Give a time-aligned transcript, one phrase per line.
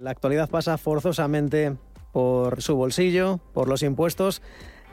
[0.00, 1.76] La actualidad pasa forzosamente
[2.10, 4.40] por su bolsillo, por los impuestos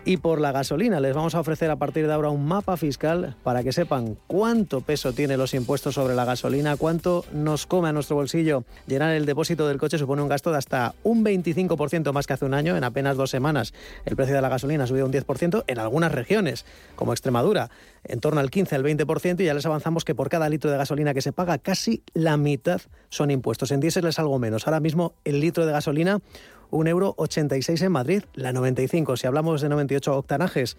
[0.08, 1.02] y por la gasolina.
[1.02, 4.80] Les vamos a ofrecer a partir de ahora un mapa fiscal para que sepan cuánto
[4.80, 8.64] peso tienen los impuestos sobre la gasolina, cuánto nos come a nuestro bolsillo.
[8.88, 12.46] Llenar el depósito del coche supone un gasto de hasta un 25% más que hace
[12.46, 12.78] un año.
[12.78, 13.74] En apenas dos semanas
[14.06, 16.66] el precio de la gasolina ha subido un 10% en algunas regiones,
[16.96, 17.70] como Extremadura,
[18.06, 20.78] en torno al 15 al 20% y ya les avanzamos que por cada litro de
[20.78, 22.80] gasolina que se paga casi la mitad
[23.10, 23.72] son impuestos.
[23.72, 24.68] En diésel es algo menos.
[24.68, 26.22] Ahora mismo el litro de gasolina
[26.72, 29.18] un euro 86 en Madrid, la 95.
[29.18, 30.78] Si hablamos de 98 octanajes,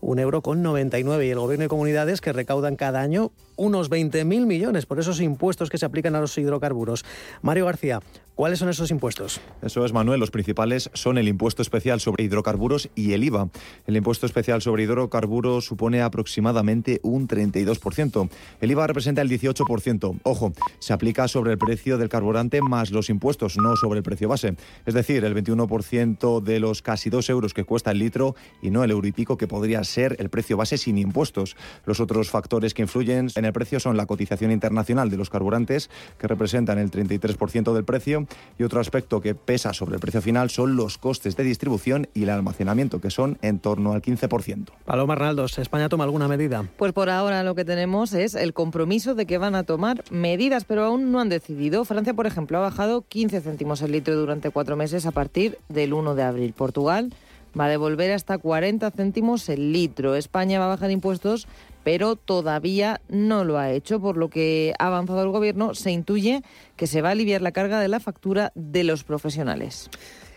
[0.00, 4.46] un euro con 99 y el gobierno y comunidades que recaudan cada año unos 20.000
[4.46, 7.04] millones por esos impuestos que se aplican a los hidrocarburos.
[7.42, 8.00] Mario García,
[8.34, 9.40] ¿cuáles son esos impuestos?
[9.62, 10.20] Eso es, Manuel.
[10.20, 13.48] Los principales son el impuesto especial sobre hidrocarburos y el IVA.
[13.86, 18.28] El impuesto especial sobre hidrocarburos supone aproximadamente un 32%.
[18.60, 20.20] El IVA representa el 18%.
[20.22, 24.28] Ojo, se aplica sobre el precio del carburante más los impuestos, no sobre el precio
[24.28, 24.56] base.
[24.86, 28.84] Es decir, el 21% de los casi 2 euros que cuesta el litro y no
[28.84, 31.56] el euro y pico que podría ser el precio base sin impuestos.
[31.84, 35.90] Los otros factores que influyen en el precio son la cotización internacional de los carburantes,
[36.18, 38.26] que representan el 33% del precio,
[38.58, 42.24] y otro aspecto que pesa sobre el precio final son los costes de distribución y
[42.24, 44.68] el almacenamiento, que son en torno al 15%.
[44.84, 46.64] Paloma Arnaldos, ¿España toma alguna medida?
[46.76, 50.64] Pues por ahora lo que tenemos es el compromiso de que van a tomar medidas,
[50.64, 51.84] pero aún no han decidido.
[51.84, 55.92] Francia, por ejemplo, ha bajado 15 céntimos el litro durante cuatro meses a partir del
[55.92, 56.52] 1 de abril.
[56.52, 57.12] Portugal
[57.58, 60.14] va a devolver hasta 40 céntimos el litro.
[60.16, 61.46] España va a bajar impuestos
[61.84, 66.42] pero todavía no lo ha hecho, por lo que ha avanzado el Gobierno, se intuye
[66.76, 69.90] que se va a aliviar la carga de la factura de los profesionales.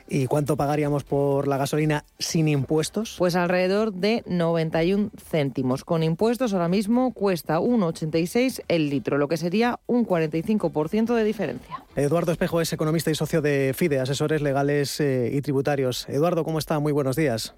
[0.09, 3.15] ¿Y cuánto pagaríamos por la gasolina sin impuestos?
[3.17, 5.83] Pues alrededor de 91 céntimos.
[5.83, 11.83] Con impuestos ahora mismo cuesta 1,86 el litro, lo que sería un 45% de diferencia.
[11.95, 16.07] Eduardo Espejo es economista y socio de FIDE, asesores legales eh, y tributarios.
[16.09, 16.79] Eduardo, ¿cómo está?
[16.79, 17.55] Muy buenos días.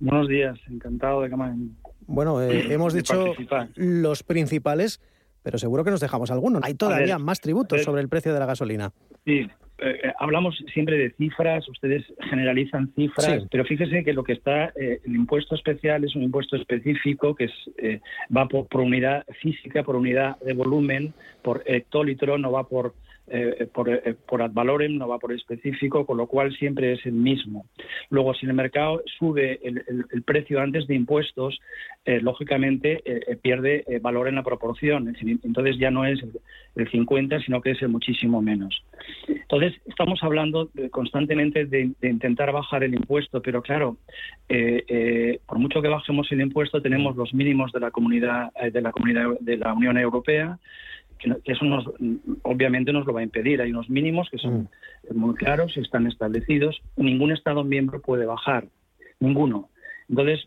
[0.00, 1.54] Buenos días, encantado de que me
[2.06, 3.34] bueno, eh, hemos dicho
[3.74, 5.00] los principales,
[5.42, 6.62] pero seguro que nos dejamos algunos.
[6.64, 8.92] Hay todavía más tributos sobre el precio de la gasolina.
[9.24, 9.48] Sí,
[9.78, 14.72] eh, eh, hablamos siempre de cifras, ustedes generalizan cifras, pero fíjese que lo que está,
[14.76, 18.00] el impuesto especial es un impuesto específico que es,
[18.34, 21.12] va por, por, unidad física, por unidad de volumen,
[21.42, 22.94] por hectolitro, no va por
[23.26, 27.06] eh, por, eh, por, ad valorem, no va por específico, con lo cual siempre es
[27.06, 27.64] el mismo.
[28.10, 31.58] Luego, si el mercado sube el, precio antes de impuestos,
[32.04, 33.02] eh, lógicamente
[33.40, 35.14] pierde valor en la proporción.
[35.42, 36.22] Entonces ya no es
[36.74, 38.84] el, 50, sino que es el muchísimo menos.
[39.26, 43.96] Entonces, estamos hablando constantemente de, de, intentar bajar el impuesto, pero claro,
[45.46, 49.38] por mucho que bajemos el impuesto, tenemos los mínimos de la comunidad de la comunidad
[49.40, 50.58] de la Unión Europea
[51.18, 51.86] que eso nos,
[52.42, 53.60] obviamente nos lo va a impedir.
[53.60, 54.68] Hay unos mínimos que son
[55.10, 55.16] mm.
[55.16, 56.80] muy claros, están establecidos.
[56.96, 58.66] Ningún Estado miembro puede bajar,
[59.20, 59.68] ninguno.
[60.08, 60.46] Entonces,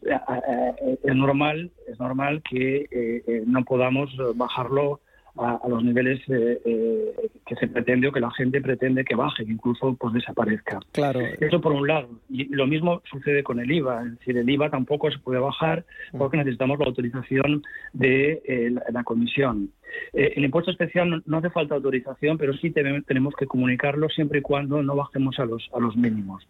[1.04, 5.02] es normal, es normal que eh, eh, no podamos bajarlo
[5.40, 9.46] a, los niveles eh, eh, que se pretende o que la gente pretende que baje,
[9.46, 10.80] que incluso pues desaparezca.
[10.92, 11.20] Claro.
[11.40, 12.10] Eso por un lado.
[12.30, 14.04] Y lo mismo sucede con el IVA.
[14.04, 15.86] Es decir, el IVA tampoco se puede bajar
[16.18, 17.64] porque necesitamos la autorización
[17.94, 19.70] de eh, la, comisión.
[20.14, 24.82] El impuesto especial no, hace falta autorización, pero sí tenemos que comunicarlo siempre y cuando
[24.82, 26.48] no bajemos a los, a los mínimos.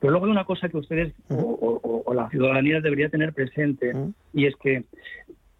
[0.00, 3.92] Pero luego hay una cosa que ustedes o, la ciudadanía debería tener presente
[4.32, 4.84] y es que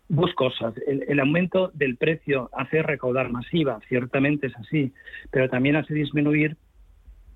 [0.08, 0.74] dos cosas.
[0.86, 4.92] El, aumento del precio hace recaudar masiva, ciertamente es así,
[5.30, 6.56] pero también hace disminuir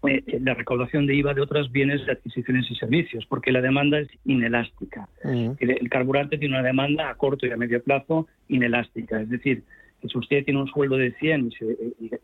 [0.07, 3.99] eh, la recaudación de IVA de otros bienes de adquisiciones y servicios, porque la demanda
[3.99, 5.09] es inelástica.
[5.25, 5.53] Mm.
[5.59, 9.65] El, carburante tiene una demanda a corto y a medio plazo inelástica, es decir,
[10.01, 11.53] que si usted tiene un sueldo de 100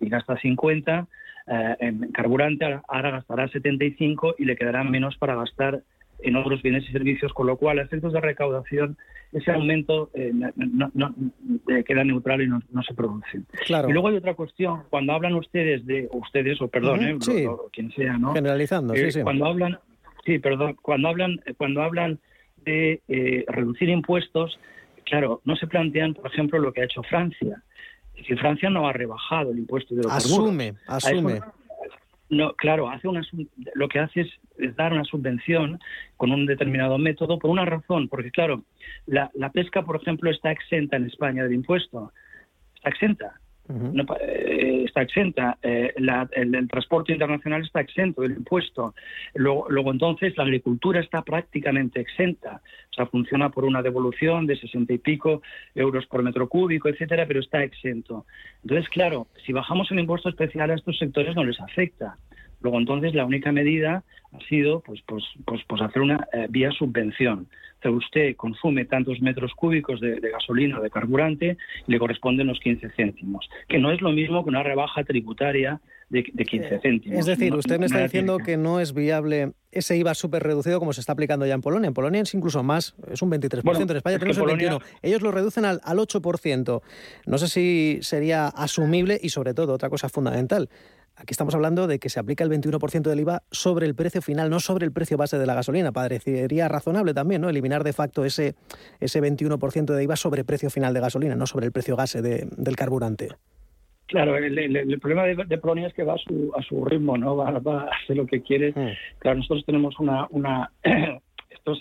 [0.01, 1.09] y, gasta 50
[1.49, 5.83] eh, en carburante, ahora gastará 75 y le quedará menos para gastar
[6.25, 8.97] en otros bienes y servicios, con lo cual, a efectos de recaudación,
[9.33, 11.15] ese aumento eh, no,
[11.69, 13.43] eh, queda neutral y no, se produce.
[13.89, 17.19] Y luego hay otra cuestión, cuando hablan ustedes de, ustedes, o perdón, eh,
[17.73, 18.33] quien sea, ¿no?
[18.33, 19.23] Generalizando, sí, sí.
[19.23, 19.79] Cuando hablan,
[20.25, 22.19] sí, perdón, cuando hablan, cuando hablan
[22.65, 24.59] de reducir impuestos,
[25.05, 27.63] claro, no se plantean, por ejemplo, lo que ha hecho Francia.
[28.27, 31.41] Si Francia no ha rebajado el impuesto de los Asume, asume.
[32.31, 33.23] No, claro, hace una,
[33.75, 35.79] lo que hace es, dar una subvención
[36.17, 38.65] con un determinado método por una razón, porque claro,
[39.07, 42.13] la, pesca, por ejemplo, está exenta en España del impuesto,
[42.77, 43.41] está exenta.
[43.69, 48.95] Eh, está exenta, eh, el, transporte internacional está exento del impuesto.
[49.35, 54.93] Luego, entonces la agricultura está prácticamente exenta, o sea, funciona por una devolución de sesenta
[54.93, 55.43] y pico
[55.75, 58.27] euros por metro cúbico, etcétera, pero está exento.
[58.63, 62.17] Entonces, claro, si bajamos el impuesto especial a estos sectores no les afecta.
[62.65, 64.03] Luego, entonces, la única medida
[64.33, 67.47] ha sido pues, pues, pues, pues hacer una eh, vía subvención.
[67.79, 72.47] O sea, usted consume tantos metros cúbicos de, gasolina o de carburante y le corresponden
[72.47, 75.79] los 15 céntimos, que no es lo mismo que una rebaja tributaria
[76.09, 77.19] de, 15 céntimos.
[77.19, 80.95] Es decir, usted me está diciendo que no es viable ese IVA súper reducido como
[80.95, 81.89] se está aplicando ya en Polonia.
[81.89, 84.83] En Polonia es incluso más, es un 23%, en España tenemos el 21%.
[85.03, 86.83] Ellos lo reducen al, al 8%.
[87.27, 90.71] No sé si sería asumible y sobre todo, otra cosa fundamental,
[91.17, 94.51] Aquí estamos hablando de que se aplica el 21% del IVA sobre el precio final,
[94.51, 95.93] no sobre el precio base de la gasolina.
[95.93, 97.49] Parecería razonable también, ¿no?
[97.49, 98.55] Eliminar de facto ese,
[98.99, 102.21] ese 21% de IVA sobre el precio final de gasolina, no sobre el precio base
[102.21, 103.29] del carburante.
[104.07, 107.37] Claro, el, problema de, Polonia es que va a su, a su ritmo, ¿no?
[107.37, 108.73] Va, a hacer lo que quiere.
[108.73, 109.19] Mm.
[109.19, 110.27] Claro, nosotros tenemos una...
[110.31, 110.71] una
[111.51, 111.73] esto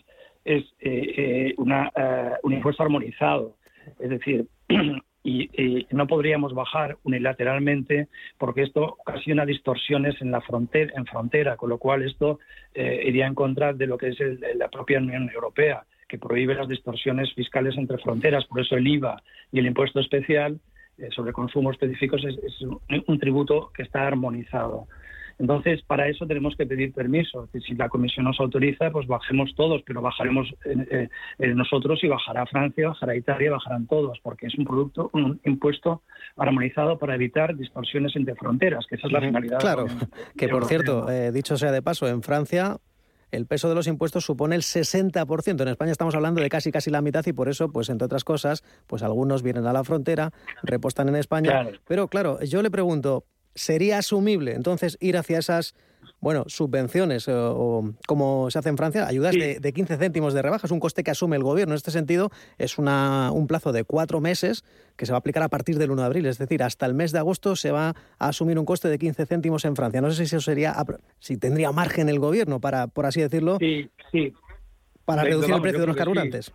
[0.45, 3.57] es, eh, eh, una, eh, un impuesto armonizado.
[3.99, 4.45] Es decir,
[5.23, 11.69] y, no podríamos bajar unilateralmente porque esto ocasiona distorsiones en la frontera, en frontera con
[11.69, 12.39] lo cual esto
[12.73, 14.17] eh, iría en contra de lo que es
[14.55, 18.45] la propia Unión Europea, que prohíbe las distorsiones fiscales entre fronteras.
[18.45, 19.21] Por eso el IVA
[19.51, 20.59] y el impuesto especial
[20.97, 22.61] eh, sobre consumos específicos es
[23.07, 24.87] un tributo que está armonizado.
[25.39, 27.49] Entonces, para eso tenemos que pedir permiso.
[27.65, 31.09] Si la Comisión nos autoriza, pues bajemos todos, pero bajaremos eh,
[31.39, 36.01] eh, nosotros y bajará Francia, bajará Italia, bajarán todos, porque es un producto, un impuesto
[36.37, 39.59] armonizado para evitar distorsiones entre fronteras, que esa es la finalidad.
[39.59, 39.85] Claro,
[40.37, 42.77] que por cierto, eh, dicho sea de paso, en Francia
[43.33, 45.61] el peso de los impuestos supone el 60%.
[45.61, 48.23] En España estamos hablando de casi casi la mitad y por eso, pues entre otras
[48.23, 50.31] cosas, pues algunos vienen a la frontera,
[50.61, 51.67] repostan en España.
[51.87, 55.75] Pero claro, yo le pregunto, ¿Sería asumible entonces ir hacia esas
[56.19, 60.65] bueno, subvenciones o, como se hace en Francia, ayudas de, 15 céntimos de rebaja?
[60.65, 61.73] Es un coste que asume el gobierno.
[61.73, 64.63] En este sentido, es una, un plazo de cuatro meses
[64.95, 66.25] que se va a aplicar a partir del 1 de abril.
[66.25, 69.25] Es decir, hasta el mes de agosto se va a asumir un coste de 15
[69.25, 70.01] céntimos en Francia.
[70.01, 70.75] No sé si eso sería,
[71.19, 74.33] si tendría margen el gobierno para, por así decirlo, sí, sí.
[75.05, 76.53] para reducir el precio de los carburantes.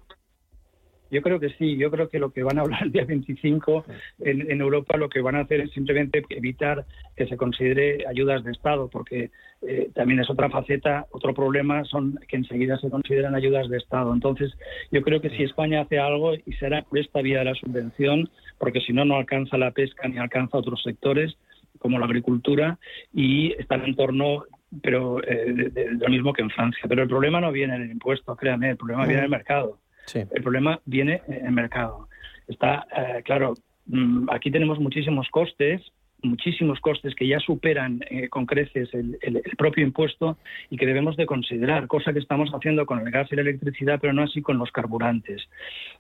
[1.10, 3.84] Yo creo que sí, yo creo que lo que van a hablar el día 25
[4.20, 6.84] en, Europa lo que van a hacer es simplemente evitar
[7.16, 9.30] que se considere ayudas de Estado, porque
[9.62, 14.12] eh, también es otra faceta, otro problema son que enseguida se consideran ayudas de Estado.
[14.12, 14.52] Entonces,
[14.90, 18.28] yo creo que si España hace algo y será por esta vía de la subvención,
[18.58, 21.36] porque si no, no alcanza la pesca ni alcanza otros sectores
[21.78, 22.78] como la agricultura
[23.14, 24.44] y está en torno
[24.82, 26.82] pero eh, de, lo mismo que en Francia.
[26.88, 29.78] Pero el problema no viene en el impuesto, créanme, el problema viene en el mercado.
[30.14, 32.08] El problema viene en el mercado.
[32.46, 33.54] Está, eh, claro,
[33.86, 35.82] mm, aquí tenemos muchísimos costes,
[36.22, 39.18] muchísimos costes que ya superan eh, con creces el,
[39.56, 40.38] propio impuesto
[40.70, 43.98] y que debemos de considerar, cosa que estamos haciendo con el gas y la electricidad,
[44.00, 45.42] pero no así con los carburantes.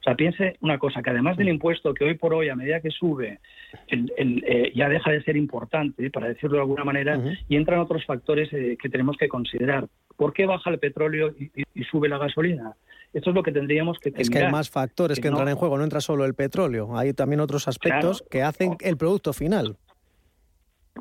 [0.00, 2.80] O sea, piense una cosa, que además del impuesto que hoy por hoy, a medida
[2.80, 3.40] que sube,
[3.88, 8.48] eh, ya deja de ser importante, para decirlo de alguna manera, y entran otros factores
[8.50, 9.88] que tenemos que considerar.
[10.16, 12.74] ¿Por qué baja el petróleo y sube la gasolina?
[13.12, 15.78] Eso es lo que tendríamos que Es que hay más factores que, entran en juego,
[15.78, 19.76] no entra solo el petróleo, hay también otros aspectos que hacen el producto final.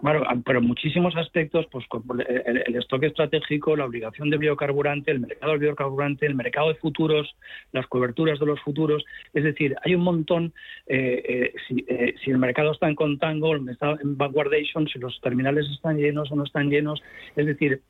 [0.01, 1.85] Bueno, pero muchísimos aspectos, pues
[2.27, 6.75] el, el, stock estratégico, la obligación de biocarburante, el mercado del biocarburante, el mercado de
[6.75, 7.35] futuros,
[7.71, 9.03] las coberturas de los futuros.
[9.33, 10.53] Es decir, hay un montón,
[10.87, 15.19] eh, eh, si, eh, si, el mercado está en contango, está en backwardation, si los
[15.21, 17.01] terminales están llenos o no están llenos.
[17.35, 17.81] Es decir,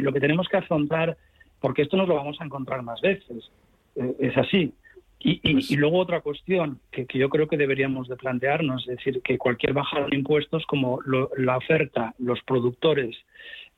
[0.00, 1.16] lo que tenemos que afrontar
[1.60, 3.50] porque esto nos lo vamos a encontrar más veces.
[3.96, 4.72] Eh, es así.
[5.20, 9.36] Y, pues luego otra cuestión que, yo creo que deberíamos de plantearnos, es decir, que
[9.36, 11.00] cualquier bajada de impuestos, como
[11.36, 13.16] la oferta, los productores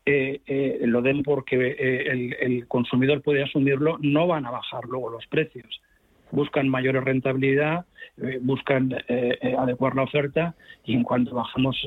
[0.04, 5.08] eh, eh, lo den porque el, el, consumidor puede asumirlo, no van a bajar luego
[5.08, 5.80] los precios.
[6.30, 7.86] Buscan mayor rentabilidad,
[8.42, 8.94] buscan
[9.58, 10.54] adecuar la oferta
[10.84, 11.84] y en cuanto bajamos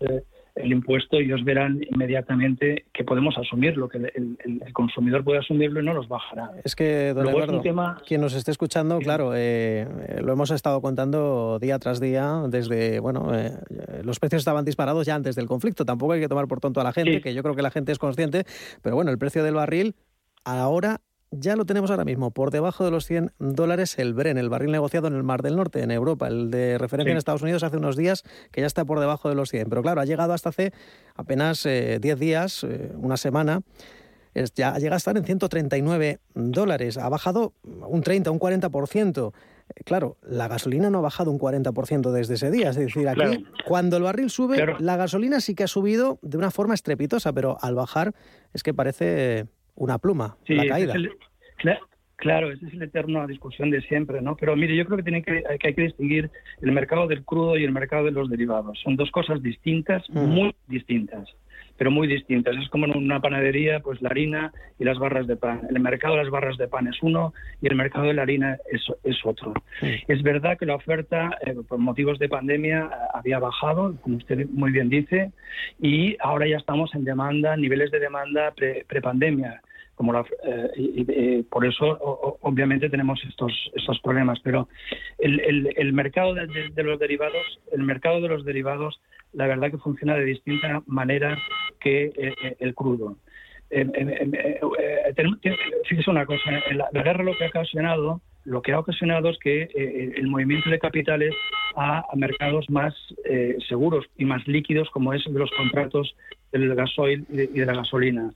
[0.56, 4.38] el impuesto, ellos verán inmediatamente que podemos asumirlo, que el,
[4.74, 6.52] consumidor puede asumirlo y no los bajará.
[6.64, 7.62] Es que, don Eduardo,
[8.06, 9.88] quien nos esté escuchando, claro, eh,
[10.22, 13.58] lo hemos estado contando día tras día desde, bueno, eh,
[14.04, 16.84] los precios estaban disparados ya antes del conflicto, tampoco hay que tomar por tonto a
[16.84, 18.44] la gente, que yo creo que la gente es consciente,
[18.82, 19.96] pero bueno, el precio del barril
[20.46, 21.02] ahora
[21.40, 24.72] ya lo tenemos ahora mismo, por debajo de los 100 dólares el Bren, el barril
[24.72, 26.28] negociado en el Mar del Norte, en Europa.
[26.28, 29.36] El de referencia en Estados Unidos hace unos días que ya está por debajo de
[29.36, 29.70] los 100.
[29.70, 30.74] Pero claro, ha llegado hasta hace
[31.16, 33.62] apenas 10 eh, días, eh, una semana.
[34.56, 36.98] ya llega a estar en 139 dólares.
[36.98, 39.34] Ha bajado un 30, un 40%.
[39.86, 42.70] claro, la gasolina no ha bajado un 40% desde ese día.
[42.70, 46.52] Es decir, aquí, cuando el barril sube, la gasolina sí que ha subido de una
[46.52, 48.14] forma estrepitosa, pero al bajar
[48.54, 50.94] es que parece una pluma la caída.
[52.16, 54.36] claro, esa es la eterna discusión de siempre, ¿no?
[54.36, 57.64] Pero mire, yo creo que, tiene que, hay que distinguir el mercado del crudo y
[57.64, 58.80] el mercado de los derivados.
[58.84, 61.28] Son dos cosas distintas, muy distintas
[61.78, 62.56] pero muy distintas.
[62.58, 65.62] Es como en una panadería, pues la harina y las barras de pan.
[65.70, 68.58] El mercado de las barras de pan es uno y el mercado de la harina
[68.72, 69.54] es, es otro.
[70.08, 74.72] Es verdad que la oferta, eh, por motivos de pandemia, había bajado, como usted muy
[74.72, 75.32] bien dice,
[75.80, 78.54] y ahora ya estamos en demanda, niveles de demanda
[78.88, 79.62] pre-pandemia.
[79.96, 81.86] como la, eh, y, por eso
[82.42, 84.68] obviamente tenemos estos estos problemas pero
[85.20, 89.00] el, el, el mercado de, de, los derivados el mercado de los derivados
[89.34, 91.38] la verdad que funciona de distinta manera
[91.84, 93.18] que eh, eh, el crudo.
[93.70, 93.86] Eh,
[95.88, 99.68] fíjese una cosa, la, guerra lo que ha ocasionado, lo que ha ocasionado es que
[100.16, 101.34] el movimiento de capitales
[101.76, 102.94] a, mercados más
[103.68, 106.16] seguros y más líquidos, como es de los contratos
[106.52, 108.32] del gasoil y de, la gasolina.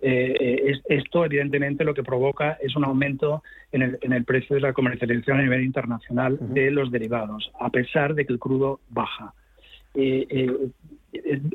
[0.00, 4.72] esto, evidentemente, lo que provoca es un aumento en el, en el precio de la
[4.72, 9.34] comercialización a nivel internacional de los derivados, a pesar de que el crudo baja.
[9.96, 10.52] Eh, eh,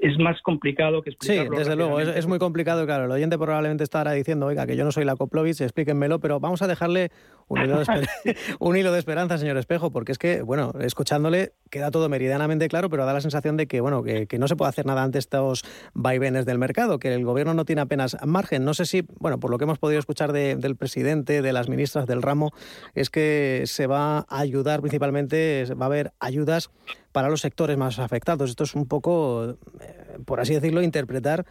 [0.02, 1.52] es, más complicado que explicarlo.
[1.54, 3.06] Sí, desde luego, es, muy complicado, claro.
[3.06, 6.62] El oyente probablemente estará diciendo, oiga, que yo no soy la Koplovich, explíquenmelo, pero vamos
[6.62, 7.12] a dejarle
[7.48, 7.86] un hilo, de
[8.60, 12.90] un hilo de esperanza, señor Espejo, porque es que, bueno, escuchándole queda todo meridianamente claro,
[12.90, 15.64] pero da la sensación de que, bueno, que, no se puede hacer nada ante estos
[15.94, 18.66] vaivenes del mercado, que el gobierno no tiene apenas margen.
[18.66, 22.06] No sé si, bueno, por lo que hemos podido escuchar del presidente, de las ministras
[22.08, 22.52] del ramo,
[22.94, 26.70] es que se va a ayudar principalmente, va a haber ayudas
[27.12, 28.50] para los sectores más afectados.
[28.50, 31.46] Esto es un poco, eh, por así decirlo, interpretar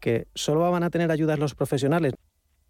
[0.00, 2.14] que solo van a tener ayudas los profesionales.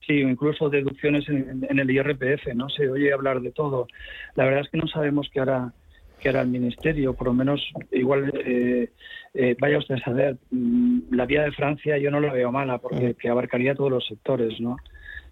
[0.06, 2.68] Sí, incluso deducciones en, el IRPF, ¿no?
[2.68, 3.88] Se oye hablar de todo.
[4.34, 5.72] La verdad es que no sabemos qué hará,
[6.20, 8.90] qué hará el Ministerio, por lo menos igual eh,
[9.32, 12.78] eh, vaya usted a saber, mm, la vía de Francia yo no la veo mala
[12.78, 14.76] porque que abarcaría todos los sectores, ¿no?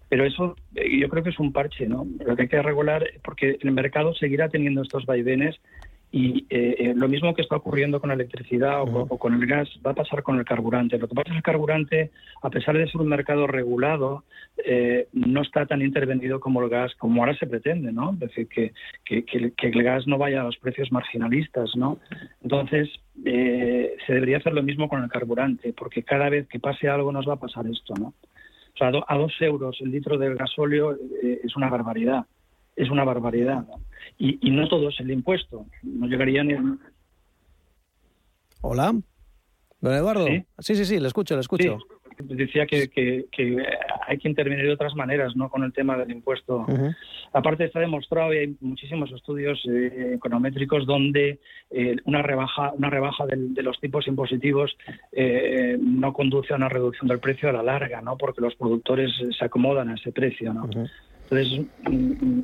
[0.09, 2.05] Pero eso yo creo que es un parche, ¿no?
[2.25, 5.55] Lo que hay que regular, porque el mercado seguirá teniendo estos vaivenes
[6.15, 9.67] y eh, eh, lo mismo que está ocurriendo con la electricidad o, con el gas
[9.83, 10.99] va a pasar con el carburante.
[10.99, 12.11] Lo que pasa es que el carburante,
[12.43, 14.23] a pesar de ser un mercado regulado,
[14.63, 18.11] eh, no está tan intervenido como el gas, como ahora se pretende, ¿no?
[18.13, 21.97] Es decir, que, que, que, el gas no vaya a los precios marginalistas, ¿no?
[22.43, 22.91] Entonces,
[23.23, 27.27] se debería hacer lo mismo con el carburante, porque cada vez que pase algo nos
[27.27, 28.13] va a pasar esto, ¿no?
[28.75, 32.25] O sea, a dos euros el litro del gasóleo es una barbaridad
[32.75, 33.65] es una barbaridad.
[34.17, 35.65] Y, no todo es el impuesto.
[35.81, 36.55] No llegaría ni.
[38.61, 38.93] Hola.
[39.81, 40.27] Don Eduardo.
[40.59, 41.77] Sí, sí, sí, le escucho, le escucho.
[42.19, 43.25] Decía que, que,
[44.07, 46.65] hay que intervenir de otras maneras, no con el tema del impuesto.
[47.33, 51.39] Aparte está demostrado y hay muchísimos estudios eh, econométricos donde
[51.71, 54.77] eh, una rebaja, una rebaja de, los tipos impositivos
[55.11, 59.11] eh, no conduce a una reducción del precio a la larga, no, porque los productores
[59.37, 60.69] se acomodan a ese precio, no.
[61.31, 62.39] Mm,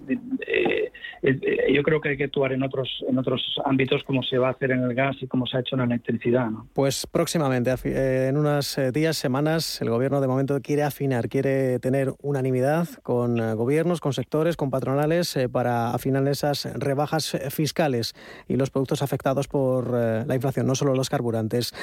[0.47, 4.37] eh, eh, yo creo que hay que actuar en otros, en otros ámbitos como se
[4.37, 6.49] va a hacer en el gas y como se ha hecho en la electricidad.
[6.73, 12.13] Pues próximamente, eh, en unos días, semanas, el Gobierno de momento quiere afinar, quiere tener
[12.21, 18.13] unanimidad con gobiernos, con sectores, con patronales para afinar esas rebajas fiscales
[18.47, 21.73] y los productos afectados por la inflación, no solo los carburantes.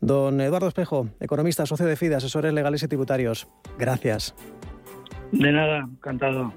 [0.00, 3.46] Don Eduardo Espejo, economista, socio de FIDE, asesores legales y tributarios.
[3.78, 4.34] Gracias.
[5.32, 6.52] De nada, encantado.